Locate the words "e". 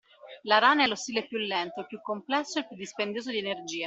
2.57-2.61